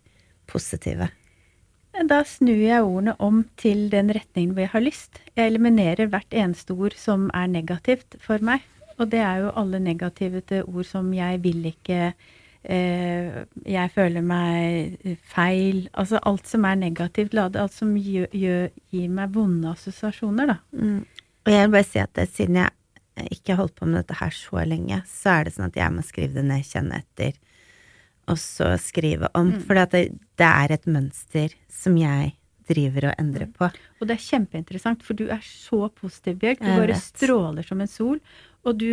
positive? 0.52 1.10
Da 1.94 2.24
snur 2.26 2.58
jeg 2.58 2.82
ordene 2.82 3.14
om 3.22 3.44
til 3.60 3.86
den 3.92 4.10
retningen 4.16 4.56
hvor 4.56 4.66
jeg 4.66 4.74
har 4.74 4.86
lyst. 4.88 5.20
Jeg 5.38 5.52
eliminerer 5.52 6.10
hvert 6.10 6.34
eneste 6.34 6.74
ord 6.74 6.96
som 6.98 7.28
er 7.38 7.52
negativt 7.52 8.18
for 8.24 8.42
meg 8.42 8.64
Og 9.00 9.10
det 9.12 9.20
er 9.24 9.44
jo 9.44 9.54
alle 9.60 9.80
negative 9.80 10.42
til 10.42 10.64
ord 10.64 10.86
som 10.86 11.12
'jeg 11.14 11.44
vil 11.44 11.66
ikke', 11.66 12.14
eh, 12.64 13.46
'jeg 13.66 13.92
føler 13.92 14.22
meg 14.22 14.98
feil'. 15.36 15.88
Altså 15.94 16.20
alt 16.26 16.48
som 16.48 16.66
er 16.66 16.76
negativt 16.76 17.34
ladet. 17.34 17.62
Alt 17.62 17.74
som 17.74 17.96
gjør, 17.96 18.28
gjør, 18.32 18.70
gir 18.92 19.10
meg 19.10 19.34
vonde 19.34 19.72
assosiasjoner, 19.72 20.46
da. 20.48 20.58
Mm. 20.74 21.06
Og 21.46 21.52
jeg 21.52 21.68
vil 21.68 21.72
bare 21.72 21.84
si 21.84 22.00
at 22.00 22.14
det, 22.14 22.30
siden 22.30 22.56
jeg 22.56 22.70
ikke 23.32 23.54
har 23.54 23.64
holdt 23.64 23.76
på 23.76 23.86
med 23.86 23.96
dette 24.02 24.18
her 24.20 24.30
så 24.30 24.66
lenge, 24.66 25.02
så 25.06 25.40
er 25.40 25.44
det 25.44 25.54
sånn 25.54 25.70
at 25.70 25.76
jeg 25.76 25.92
må 25.92 26.02
skrive 26.02 26.34
det 26.34 26.46
ned, 26.46 26.64
kjenne 26.64 27.02
etter, 27.04 27.34
og 28.28 28.38
så 28.38 28.78
skrive 28.80 29.28
om. 29.36 29.52
Mm. 29.52 29.60
For 29.68 29.74
det, 29.74 30.20
det 30.40 30.48
er 30.48 30.72
et 30.72 30.88
mønster 30.88 31.54
som 31.70 31.98
jeg 31.98 32.34
driver 32.70 33.10
og 33.10 33.20
endrer 33.20 33.50
på. 33.52 33.68
Og 34.00 34.08
det 34.08 34.16
er 34.16 34.24
kjempeinteressant, 34.24 35.04
for 35.04 35.20
du 35.20 35.26
er 35.34 35.44
så 35.44 35.90
positiv, 35.92 36.40
Bjørg. 36.42 36.62
Du 36.62 36.70
bare 36.70 37.00
stråler 37.00 37.68
som 37.68 37.84
en 37.84 37.92
sol. 37.92 38.22
Og 38.64 38.80
du 38.82 38.90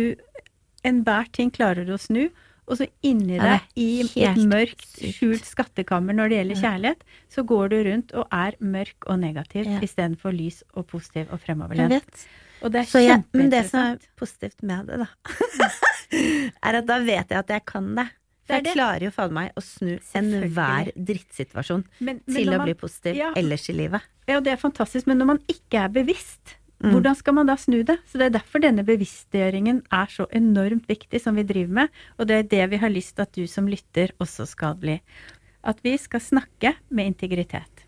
Enhver 0.81 1.27
ting 1.29 1.51
klarer 1.53 1.85
du 1.85 1.93
å 1.93 1.99
snu. 2.01 2.31
Og 2.71 2.77
så 2.79 2.87
inni 3.05 3.35
ja, 3.35 3.57
deg, 3.57 3.65
i 3.77 4.23
et 4.23 4.39
mørkt, 4.47 4.85
skjult 5.17 5.43
skattekammer 5.45 6.15
når 6.15 6.31
det 6.31 6.37
gjelder 6.37 6.61
kjærlighet, 6.61 7.03
så 7.33 7.43
går 7.47 7.73
du 7.73 7.75
rundt 7.89 8.13
og 8.15 8.31
er 8.37 8.55
mørk 8.63 9.09
og 9.11 9.19
negativ 9.21 9.67
ja. 9.67 9.81
istedenfor 9.83 10.33
lys 10.35 10.61
og 10.71 10.87
positiv 10.93 11.33
og 11.35 11.41
fremoverlent. 11.43 12.23
Og 12.61 12.71
det 12.71 12.83
er 12.83 12.89
kjempeinteressant. 12.93 13.35
Men 13.35 13.51
det 13.51 13.61
som 13.67 13.83
er 13.83 14.21
positivt 14.21 14.65
med 14.69 14.87
det, 14.87 15.01
da, 15.01 15.09
er 16.69 16.79
at 16.79 16.87
da 16.87 16.99
vet 17.03 17.33
jeg 17.33 17.41
at 17.41 17.53
jeg 17.57 17.65
kan 17.73 17.91
det. 17.97 18.07
For 18.47 18.57
jeg 18.57 18.75
klarer 18.75 19.05
jo 19.05 19.11
faen 19.15 19.35
meg 19.35 19.51
å 19.57 19.61
snu 19.63 19.91
enhver 20.17 20.89
drittsituasjon 20.95 21.83
men, 21.99 22.21
men 22.25 22.35
til 22.35 22.49
å 22.49 22.57
man, 22.57 22.65
bli 22.67 22.77
positiv 22.79 23.19
ja, 23.19 23.29
ellers 23.37 23.67
i 23.71 23.75
livet. 23.77 24.07
Ja, 24.29 24.39
det 24.43 24.55
er 24.55 24.61
fantastisk, 24.61 25.07
men 25.09 25.19
når 25.21 25.29
man 25.33 25.41
ikke 25.51 25.83
er 25.85 25.93
bevisst, 25.93 26.55
mm. 26.83 26.91
hvordan 26.93 27.17
skal 27.17 27.35
man 27.37 27.49
da 27.49 27.57
snu 27.59 27.81
det? 27.87 27.97
Så 28.09 28.19
det 28.19 28.27
er 28.27 28.37
derfor 28.37 28.63
denne 28.63 28.85
bevisstgjøringen 28.87 29.83
er 29.93 30.11
så 30.11 30.27
enormt 30.35 30.89
viktig 30.89 31.21
som 31.23 31.37
vi 31.39 31.45
driver 31.47 31.81
med, 31.81 31.99
og 32.17 32.29
det 32.29 32.37
er 32.37 32.49
det 32.53 32.69
vi 32.73 32.81
har 32.81 32.93
lyst 32.93 33.15
til 33.15 33.27
at 33.27 33.35
du 33.37 33.45
som 33.49 33.69
lytter 33.71 34.15
også 34.21 34.47
skal 34.49 34.77
bli. 34.81 34.99
At 35.63 35.81
vi 35.85 35.95
skal 36.01 36.23
snakke 36.23 36.75
med 36.89 37.13
integritet. 37.13 37.85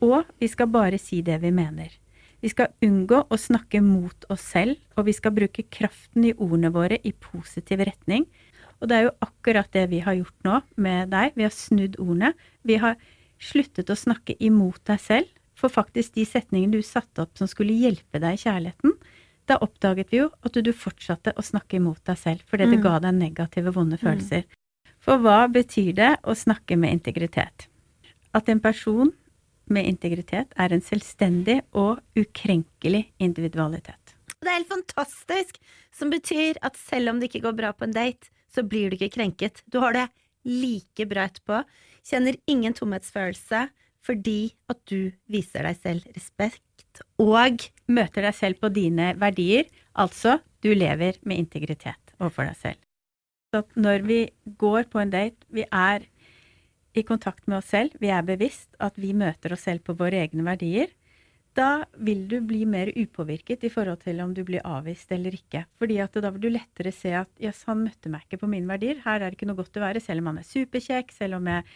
Og 0.00 0.24
vi 0.40 0.48
skal 0.48 0.70
bare 0.70 0.98
si 0.98 1.20
det 1.26 1.40
vi 1.42 1.50
mener. 1.52 1.90
Vi 2.40 2.48
skal 2.48 2.70
unngå 2.80 3.26
å 3.28 3.36
snakke 3.36 3.82
mot 3.84 4.24
oss 4.32 4.46
selv, 4.54 4.78
og 4.96 5.10
vi 5.10 5.12
skal 5.12 5.34
bruke 5.36 5.66
kraften 5.68 6.24
i 6.24 6.36
ordene 6.38 6.70
våre 6.72 6.96
i 7.04 7.12
positiv 7.12 7.82
retning 7.84 8.24
og 8.80 8.88
det 8.88 8.96
er 8.96 9.06
jo 9.06 9.16
akkurat 9.24 9.68
det 9.76 9.86
vi 9.92 10.00
har 10.04 10.16
gjort 10.16 10.46
nå 10.46 10.60
med 10.80 11.12
deg. 11.12 11.36
Vi 11.36 11.44
har 11.44 11.54
snudd 11.54 11.98
ordene. 12.00 12.32
Vi 12.64 12.78
har 12.80 12.96
sluttet 13.40 13.92
å 13.92 13.98
snakke 13.98 14.36
imot 14.40 14.80
deg 14.88 15.02
selv. 15.04 15.28
For 15.60 15.72
faktisk 15.72 16.16
de 16.16 16.24
setningene 16.24 16.78
du 16.78 16.86
satte 16.86 17.26
opp 17.26 17.36
som 17.38 17.48
skulle 17.50 17.76
hjelpe 17.76 18.20
deg 18.22 18.38
i 18.38 18.40
kjærligheten, 18.40 18.96
da 19.50 19.58
oppdaget 19.60 20.12
vi 20.12 20.22
jo 20.22 20.30
at 20.46 20.56
du 20.56 20.70
fortsatte 20.72 21.34
å 21.36 21.44
snakke 21.44 21.80
imot 21.80 22.00
deg 22.06 22.18
selv 22.20 22.44
fordi 22.48 22.68
det 22.70 22.78
mm. 22.80 22.84
ga 22.86 22.94
deg 23.04 23.16
negative, 23.18 23.74
vonde 23.74 23.98
mm. 23.98 24.04
følelser. 24.04 24.46
For 25.00 25.20
hva 25.20 25.46
betyr 25.52 25.92
det 25.96 26.12
å 26.28 26.36
snakke 26.36 26.76
med 26.80 26.98
integritet? 26.98 27.66
At 28.36 28.48
en 28.52 28.60
person 28.62 29.10
med 29.70 29.88
integritet 29.88 30.52
er 30.60 30.74
en 30.74 30.84
selvstendig 30.84 31.60
og 31.78 32.00
ukrenkelig 32.18 33.06
individualitet. 33.22 34.16
Det 34.40 34.48
er 34.48 34.60
helt 34.60 34.72
fantastisk! 34.72 35.60
Som 35.92 36.12
betyr 36.12 36.56
at 36.64 36.78
selv 36.80 37.12
om 37.12 37.20
det 37.20 37.28
ikke 37.28 37.44
går 37.48 37.56
bra 37.58 37.72
på 37.76 37.84
en 37.84 37.94
date, 37.94 38.30
så 38.50 38.62
blir 38.66 38.90
du 38.90 38.96
ikke 38.96 39.16
krenket. 39.18 39.60
Du 39.66 39.80
har 39.82 39.94
det 39.96 40.06
like 40.48 41.06
bra 41.10 41.26
etterpå. 41.28 41.62
Kjenner 42.06 42.38
ingen 42.50 42.74
tomhetsfølelse 42.76 43.66
fordi 44.06 44.52
at 44.70 44.80
du 44.88 45.10
viser 45.30 45.66
deg 45.66 45.80
selv 45.80 46.06
respekt 46.14 47.02
og 47.20 47.66
møter 47.90 48.26
deg 48.26 48.36
selv 48.36 48.60
på 48.62 48.70
dine 48.72 49.12
verdier. 49.20 49.68
Altså, 49.92 50.38
du 50.64 50.72
lever 50.74 51.18
med 51.22 51.44
integritet 51.44 52.14
overfor 52.18 52.48
deg 52.48 52.56
selv. 52.60 52.80
Så 53.50 53.64
når 53.74 54.06
vi 54.06 54.20
går 54.60 54.86
på 54.92 55.00
en 55.02 55.12
date, 55.12 55.46
vi 55.50 55.66
er 55.66 56.06
i 56.94 57.04
kontakt 57.06 57.46
med 57.46 57.60
oss 57.60 57.70
selv, 57.70 57.94
vi 58.02 58.10
er 58.10 58.26
bevisst 58.26 58.74
at 58.82 58.96
vi 58.98 59.12
møter 59.14 59.54
oss 59.54 59.66
selv 59.66 59.84
på 59.86 59.94
våre 59.98 60.22
egne 60.24 60.46
verdier, 60.46 60.90
da 61.58 61.82
vil 61.98 62.26
du 62.30 62.36
bli 62.46 62.62
mer 62.68 62.92
upåvirket 62.94 63.64
i 63.66 63.70
forhold 63.74 64.04
til 64.04 64.20
om 64.22 64.32
du 64.34 64.44
blir 64.46 64.62
avvist 64.66 65.10
eller 65.12 65.34
ikke. 65.34 65.64
Fordi 65.82 65.96
at 66.02 66.14
da 66.22 66.30
vil 66.30 66.44
du 66.44 66.52
lettere 66.54 66.92
se 66.94 67.10
at 67.18 67.30
jøss, 67.42 67.64
han 67.66 67.82
møtte 67.82 68.12
meg 68.12 68.22
ikke 68.26 68.38
på 68.44 68.50
mine 68.52 68.70
verdier. 68.70 69.00
Her 69.02 69.18
er 69.18 69.30
det 69.30 69.38
ikke 69.38 69.48
noe 69.50 69.58
godt 69.58 69.80
å 69.80 69.82
være. 69.82 70.02
Selv 70.04 70.22
om 70.22 70.30
han 70.30 70.38
er 70.42 70.46
superkjekk, 70.46 71.10
selv 71.16 71.40
om 71.40 71.50
jeg 71.50 71.66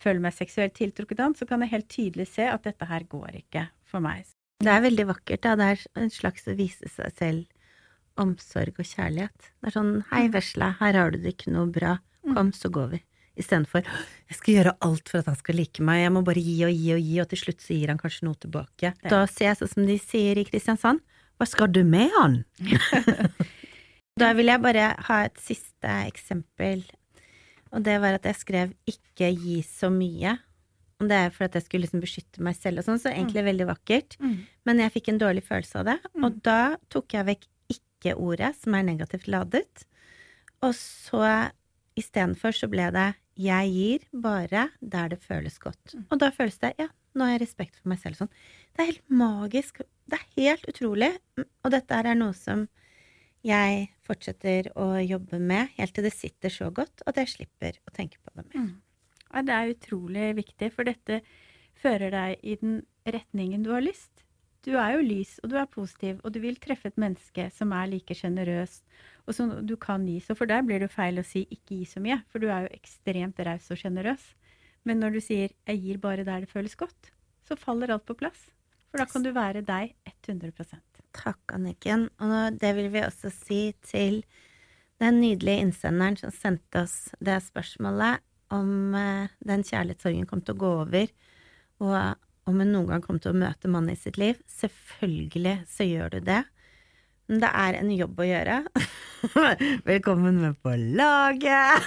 føler 0.00 0.22
meg 0.24 0.36
seksuelt 0.36 0.74
tiltrukket 0.76 1.22
av 1.24 1.36
så 1.38 1.48
kan 1.48 1.64
jeg 1.64 1.74
helt 1.74 1.90
tydelig 1.92 2.28
se 2.32 2.46
at 2.48 2.66
dette 2.66 2.88
her 2.88 3.06
går 3.10 3.42
ikke 3.42 3.66
for 3.88 4.04
meg. 4.04 4.28
Det 4.60 4.72
er 4.72 4.84
veldig 4.84 5.06
vakkert, 5.08 5.44
da. 5.44 5.56
Det 5.56 5.68
er 5.72 5.84
en 6.02 6.12
slags 6.12 6.48
å 6.48 6.56
vise 6.56 6.88
seg 6.92 7.14
selv 7.16 8.20
omsorg 8.20 8.80
og 8.80 8.88
kjærlighet. 8.88 9.52
Det 9.60 9.70
er 9.70 9.76
sånn 9.76 9.94
hei, 10.10 10.26
vesla, 10.28 10.72
vesle, 10.72 10.72
her 10.82 10.98
har 11.00 11.14
du 11.14 11.22
det 11.22 11.36
ikke 11.36 11.54
noe 11.54 11.70
bra. 11.72 11.94
Mm. 12.26 12.34
Kom, 12.36 12.52
så 12.52 12.68
går 12.72 12.90
vi 12.96 13.04
istedenfor 13.40 13.84
jeg 13.84 14.38
skal 14.38 14.56
gjøre 14.56 14.76
alt 14.86 15.10
for 15.10 15.22
at 15.22 15.30
han 15.30 15.38
skal 15.38 15.58
like 15.58 15.84
meg, 15.86 16.04
jeg 16.04 16.14
må 16.14 16.22
bare 16.26 16.42
gi 16.44 16.56
og 16.66 16.74
gi 16.74 16.92
og 16.94 17.06
gi, 17.06 17.16
og 17.22 17.30
til 17.30 17.42
slutt 17.44 17.64
så 17.64 17.76
gir 17.76 17.92
han 17.92 18.00
kanskje 18.00 18.26
noe 18.28 18.38
tilbake. 18.40 18.92
Da 19.02 19.24
ser 19.30 19.50
jeg 19.50 19.60
sånn 19.60 19.72
som 19.74 19.88
de 19.88 19.96
sier 20.02 20.40
i 20.40 20.46
Kristiansand, 20.48 21.02
hva 21.40 21.48
skal 21.48 21.70
du 21.72 21.80
med 21.88 22.12
han? 22.18 22.40
da 24.20 24.32
vil 24.36 24.52
jeg 24.52 24.62
bare 24.62 24.90
ha 25.08 25.20
et 25.26 25.40
siste 25.42 25.96
eksempel, 26.10 26.84
og 27.70 27.84
det 27.86 27.96
var 28.02 28.16
at 28.18 28.26
jeg 28.28 28.38
skrev 28.40 28.72
ikke 28.90 29.30
gi 29.34 29.60
så 29.66 29.90
mye. 29.94 30.36
Og 31.00 31.08
det 31.08 31.16
er 31.16 31.30
for 31.32 31.46
at 31.46 31.56
jeg 31.56 31.64
skulle 31.64 31.86
liksom 31.86 32.02
beskytte 32.02 32.42
meg 32.44 32.58
selv 32.58 32.82
og 32.82 32.88
sånn, 32.88 33.00
så 33.00 33.12
egentlig 33.12 33.40
mm. 33.40 33.48
veldig 33.48 33.68
vakkert. 33.70 34.18
Mm. 34.20 34.34
Men 34.68 34.82
jeg 34.84 34.94
fikk 34.96 35.08
en 35.12 35.22
dårlig 35.22 35.44
følelse 35.46 35.80
av 35.80 35.88
det, 35.88 35.96
mm. 36.12 36.26
og 36.26 36.42
da 36.44 36.60
tok 36.92 37.16
jeg 37.16 37.28
vekk 37.30 37.48
ikke-ordet, 37.72 38.52
som 38.60 38.76
er 38.76 38.86
negativt 38.86 39.30
ladet, 39.30 39.86
og 40.60 40.74
så 40.76 41.24
istedenfor 42.00 42.52
så 42.56 42.68
ble 42.70 42.90
det 42.92 43.08
'jeg 43.40 43.72
gir 43.72 44.00
bare 44.12 44.68
der 44.80 45.08
det 45.08 45.20
føles 45.22 45.56
godt'. 45.58 45.94
Mm. 45.94 46.04
Og 46.10 46.18
da 46.20 46.30
føles 46.30 46.58
det 46.58 46.74
'ja, 46.78 46.88
nå 47.14 47.24
har 47.24 47.32
jeg 47.38 47.42
respekt 47.46 47.76
for 47.76 47.88
meg 47.88 47.98
selv' 47.98 48.16
sånn. 48.20 48.32
Det 48.76 48.82
er 48.82 48.92
helt 48.92 49.08
magisk. 49.08 49.80
Det 50.08 50.18
er 50.18 50.26
helt 50.36 50.64
utrolig. 50.68 51.16
Og 51.64 51.70
dette 51.70 51.90
er 51.94 52.14
noe 52.14 52.34
som 52.34 52.68
jeg 53.46 53.88
fortsetter 54.04 54.68
å 54.76 54.98
jobbe 55.00 55.38
med 55.40 55.72
helt 55.78 55.94
til 55.96 56.04
det 56.04 56.12
sitter 56.12 56.52
så 56.52 56.70
godt 56.74 57.04
at 57.08 57.20
jeg 57.20 57.32
slipper 57.34 57.78
å 57.88 57.94
tenke 57.96 58.20
på 58.20 58.34
det 58.34 58.44
mer. 58.46 58.66
Mm. 58.66 58.72
Ja, 59.30 59.42
det 59.46 59.54
er 59.54 59.74
utrolig 59.74 60.26
viktig, 60.40 60.72
for 60.74 60.88
dette 60.88 61.20
fører 61.80 62.12
deg 62.12 62.42
i 62.42 62.56
den 62.60 62.82
retningen 63.06 63.62
du 63.64 63.70
har 63.72 63.84
lyst. 63.84 64.26
Du 64.66 64.74
er 64.76 64.98
jo 64.98 65.04
lys, 65.06 65.38
og 65.40 65.52
du 65.52 65.56
er 65.56 65.70
positiv, 65.72 66.18
og 66.20 66.34
du 66.34 66.40
vil 66.42 66.58
treffe 66.60 66.90
et 66.90 67.00
menneske 67.00 67.46
som 67.54 67.72
er 67.72 67.88
like 67.88 68.16
sjenerøst 68.16 68.84
og 69.24 69.36
som 69.36 69.54
du 69.64 69.76
kan 69.80 70.04
gi. 70.08 70.18
Så 70.20 70.36
for 70.36 70.50
deg 70.50 70.66
blir 70.68 70.82
det 70.82 70.90
feil 70.92 71.20
å 71.20 71.24
si 71.24 71.46
'ikke 71.46 71.78
gi 71.80 71.86
så 71.88 72.02
mye', 72.02 72.24
for 72.28 72.42
du 72.42 72.48
er 72.48 72.66
jo 72.66 72.76
ekstremt 72.76 73.40
raus 73.46 73.70
og 73.70 73.78
sjenerøs. 73.78 74.34
Men 74.84 75.00
når 75.00 75.12
du 75.12 75.20
sier 75.20 75.48
'jeg 75.66 75.80
gir 75.80 75.98
bare 75.98 76.24
der 76.24 76.40
det 76.40 76.52
føles 76.52 76.76
godt', 76.76 77.12
så 77.44 77.56
faller 77.56 77.90
alt 77.90 78.04
på 78.04 78.18
plass. 78.18 78.50
For 78.90 78.98
da 78.98 79.06
kan 79.06 79.22
du 79.22 79.32
være 79.32 79.62
deg 79.62 79.94
100 80.04 80.52
Takk, 81.16 81.54
Anniken. 81.56 82.08
Og 82.22 82.58
det 82.60 82.74
vil 82.78 82.90
vi 82.92 83.04
også 83.04 83.32
si 83.34 83.60
til 83.86 84.22
den 85.00 85.20
nydelige 85.22 85.64
innsenderen 85.64 86.18
som 86.20 86.32
sendte 86.34 86.84
oss 86.84 86.96
det 87.24 87.38
spørsmålet 87.46 88.20
om 88.52 88.94
uh, 88.94 89.30
den 89.46 89.62
kjærlighetssorgen 89.64 90.26
kom 90.28 90.42
til 90.44 90.56
å 90.56 90.60
gå 90.60 90.70
over, 90.82 91.12
og 91.80 92.50
om 92.50 92.58
hun 92.58 92.72
noen 92.74 92.88
gang 92.90 93.04
kom 93.04 93.20
til 93.22 93.32
å 93.32 93.40
møte 93.40 93.70
mannen 93.70 93.94
i 93.94 94.00
sitt 94.00 94.18
liv. 94.20 94.40
Selvfølgelig 94.50 95.60
så 95.70 95.86
gjør 95.86 96.16
du 96.16 96.18
det. 96.26 96.42
Men 97.30 97.44
det 97.44 97.50
er 97.62 97.78
en 97.78 97.90
jobb 97.94 98.18
å 98.18 98.26
gjøre. 98.26 98.56
Velkommen 99.90 100.40
med 100.42 100.60
på 100.62 100.74
laget! 100.76 101.86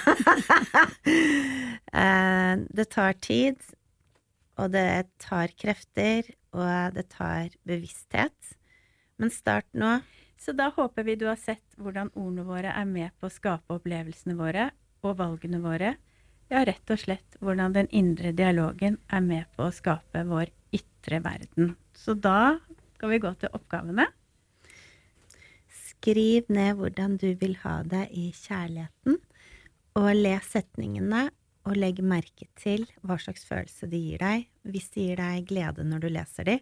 Eh, 1.94 2.54
det 2.74 2.88
tar 2.90 3.12
tid, 3.22 3.60
og 4.58 4.72
det 4.74 5.04
tar 5.22 5.52
krefter, 5.54 6.26
og 6.50 6.96
det 6.96 7.04
tar 7.12 7.52
bevissthet. 7.62 8.34
Men 9.20 9.30
start 9.30 9.68
nå. 9.72 9.98
Så 10.40 10.52
da 10.52 10.68
håper 10.76 11.06
vi 11.06 11.14
du 11.16 11.26
har 11.28 11.38
sett 11.40 11.76
hvordan 11.80 12.10
ordene 12.18 12.44
våre 12.46 12.72
er 12.74 12.88
med 12.88 13.14
på 13.20 13.28
å 13.28 13.32
skape 13.32 13.78
opplevelsene 13.78 14.34
våre 14.38 14.70
og 15.04 15.16
valgene 15.20 15.60
våre. 15.62 15.94
Ja, 16.52 16.64
rett 16.66 16.90
og 16.92 17.00
slett 17.00 17.38
hvordan 17.40 17.72
den 17.76 17.88
indre 17.94 18.34
dialogen 18.36 18.98
er 19.08 19.22
med 19.24 19.48
på 19.56 19.68
å 19.68 19.74
skape 19.74 20.24
vår 20.28 20.50
ytre 20.74 21.22
verden. 21.24 21.74
Så 21.96 22.16
da 22.18 22.58
skal 22.96 23.14
vi 23.14 23.22
gå 23.22 23.32
til 23.40 23.54
oppgavene. 23.56 24.08
Skriv 25.72 26.50
ned 26.52 26.76
hvordan 26.76 27.16
du 27.20 27.30
vil 27.40 27.56
ha 27.62 27.78
det 27.88 28.08
i 28.12 28.28
kjærligheten, 28.36 29.16
og 29.94 30.10
les 30.18 30.50
setningene 30.52 31.28
og 31.64 31.78
legg 31.78 32.02
merke 32.04 32.50
til 32.60 32.84
hva 33.06 33.16
slags 33.22 33.46
følelse 33.48 33.88
de 33.88 34.00
gir 34.02 34.20
deg. 34.20 34.48
Hvis 34.68 34.90
de 34.92 35.08
gir 35.08 35.22
deg 35.22 35.46
glede 35.48 35.86
når 35.86 36.04
du 36.04 36.08
leser 36.12 36.50
de, 36.50 36.58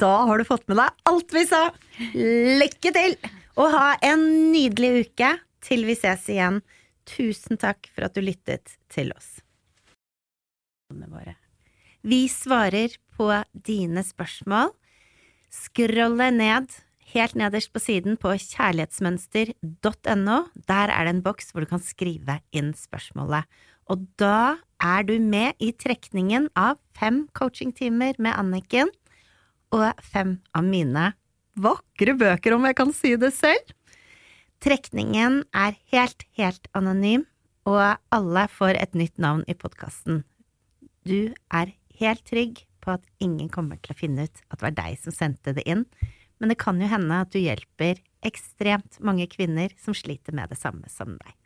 da 0.00 0.12
har 0.28 0.38
du 0.38 0.44
fått 0.48 0.68
med 0.70 0.76
deg 0.80 0.90
alt 1.10 1.34
vi 1.34 1.44
sa! 1.48 1.62
Lykke 2.14 2.90
til! 2.94 3.16
Og 3.60 3.72
ha 3.74 3.88
en 4.04 4.52
nydelig 4.52 5.06
uke 5.06 5.30
til 5.62 5.84
vi 5.86 5.94
ses 5.98 6.28
igjen. 6.32 6.62
Tusen 7.08 7.58
takk 7.60 7.88
for 7.92 8.02
at 8.06 8.14
du 8.16 8.20
lyttet 8.24 8.76
til 8.92 9.12
oss. 9.12 9.40
Vi 12.02 12.28
svarer 12.30 12.90
på 13.16 13.44
dine 13.52 14.02
spørsmål. 14.06 14.72
Scrolle 15.52 16.30
ned 16.32 16.66
helt 17.12 17.34
nederst 17.36 17.72
på 17.74 17.80
siden 17.82 18.16
på 18.20 18.32
kjærlighetsmønster.no. 18.32 20.38
Der 20.68 20.92
er 20.94 21.04
det 21.04 21.12
en 21.12 21.24
boks 21.24 21.52
hvor 21.52 21.60
du 21.64 21.68
kan 21.70 21.82
skrive 21.84 22.40
inn 22.56 22.72
spørsmålet. 22.76 23.44
Og 23.92 24.06
da 24.20 24.56
er 24.82 25.02
du 25.04 25.18
med 25.20 25.52
i 25.60 25.72
trekningen 25.76 26.48
av 26.56 26.78
fem 26.96 27.28
coachingtimer 27.36 28.14
med 28.22 28.32
Anniken 28.38 28.88
og 29.72 30.02
fem 30.04 30.36
av 30.56 30.66
mine 30.66 31.12
vakre 31.58 32.14
bøker, 32.18 32.56
om 32.56 32.66
jeg 32.68 32.78
kan 32.78 32.92
si 32.96 33.14
det 33.20 33.32
selv. 33.36 33.72
Trekningen 34.62 35.42
er 35.56 35.76
helt, 35.92 36.24
helt 36.38 36.68
anonym, 36.76 37.26
og 37.68 37.98
alle 38.14 38.46
får 38.50 38.78
et 38.78 38.94
nytt 38.98 39.18
navn 39.22 39.42
i 39.50 39.56
podkasten. 39.58 40.22
Du 41.06 41.34
er 41.50 41.74
helt 41.98 42.24
trygg 42.28 42.62
på 42.82 42.96
at 42.96 43.04
ingen 43.22 43.50
kommer 43.50 43.78
til 43.82 43.94
å 43.94 43.98
finne 43.98 44.26
ut 44.26 44.42
at 44.48 44.58
det 44.58 44.66
var 44.66 44.78
deg 44.78 44.98
som 45.02 45.14
sendte 45.14 45.54
det 45.56 45.66
inn, 45.70 45.84
men 46.38 46.50
det 46.50 46.58
kan 46.58 46.80
jo 46.82 46.88
hende 46.90 47.20
at 47.22 47.30
du 47.34 47.38
hjelper 47.38 48.00
ekstremt 48.26 48.98
mange 49.02 49.28
kvinner 49.30 49.70
som 49.82 49.94
sliter 49.94 50.34
med 50.34 50.50
det 50.50 50.58
samme 50.58 50.90
som 50.90 51.14
deg. 51.14 51.36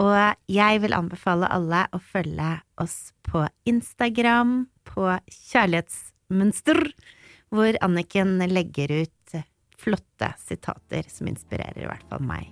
Og 0.00 0.16
jeg 0.48 0.80
vil 0.80 0.96
anbefale 0.96 1.48
alle 1.52 1.84
å 1.92 2.00
følge 2.00 2.54
oss 2.80 3.12
på 3.28 3.44
Instagram, 3.68 4.64
på 4.88 5.08
Kjærlighetsmønster, 5.50 6.80
hvor 7.50 7.76
Anniken 7.84 8.38
legger 8.50 8.92
ut 9.02 9.16
flotte 9.80 10.32
sitater 10.38 11.04
som 11.08 11.28
inspirerer 11.30 11.82
i 11.82 11.88
hvert 11.88 12.06
fall 12.10 12.24
meg. 12.24 12.50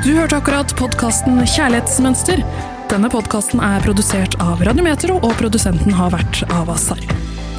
Du 0.00 0.14
hørte 0.16 0.40
akkurat 0.40 0.72
podkasten 0.78 1.42
Kjærlighetsmønster. 1.44 2.42
Denne 2.90 3.10
podkasten 3.12 3.60
er 3.62 3.84
produsert 3.84 4.34
av 4.42 4.62
Radiometro, 4.66 5.20
og 5.20 5.36
produsenten 5.38 5.94
har 5.94 6.10
vært 6.16 6.42
Avasar. 6.50 7.02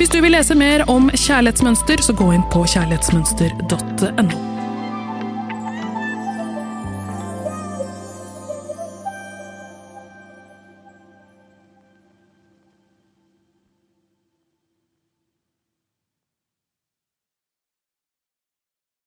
Hvis 0.01 0.11
du 0.11 0.17
vil 0.25 0.33
lese 0.33 0.57
mer 0.57 0.83
om 0.91 1.11
kjærlighetsmønster, 1.13 2.01
så 2.03 2.17
gå 2.17 2.33
inn 2.35 2.47
på 2.51 2.65
kjærlighetsmønster.no. 2.73 4.50